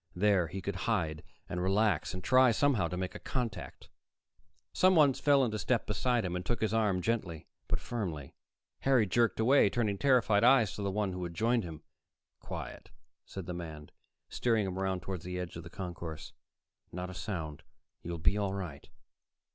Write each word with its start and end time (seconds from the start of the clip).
There 0.15 0.47
he 0.47 0.63
could 0.63 0.77
hide 0.89 1.23
and 1.47 1.61
relax 1.61 2.11
and 2.15 2.23
try, 2.23 2.49
somehow, 2.49 2.87
to 2.87 2.97
make 2.97 3.13
a 3.13 3.19
contact. 3.19 3.91
Someone 4.73 5.13
fell 5.13 5.45
into 5.45 5.59
step 5.59 5.85
beside 5.85 6.25
him 6.25 6.35
and 6.35 6.43
took 6.43 6.59
his 6.61 6.73
arm 6.73 7.03
gently 7.03 7.45
but 7.67 7.79
firmly. 7.79 8.33
Harry 8.79 9.05
jerked 9.05 9.39
away, 9.39 9.69
turning 9.69 9.99
terrified 9.99 10.43
eyes 10.43 10.73
to 10.73 10.81
the 10.81 10.89
one 10.89 11.11
who 11.13 11.23
had 11.23 11.35
joined 11.35 11.63
him. 11.63 11.83
"Quiet," 12.39 12.89
said 13.27 13.45
the 13.45 13.53
man, 13.53 13.91
steering 14.27 14.65
him 14.65 14.75
over 14.75 14.97
toward 14.99 15.21
the 15.21 15.37
edge 15.37 15.55
of 15.55 15.61
the 15.61 15.69
concourse. 15.69 16.33
"Not 16.91 17.11
a 17.11 17.13
sound. 17.13 17.61
You'll 18.01 18.17
be 18.17 18.39
all 18.39 18.55
right." 18.55 18.89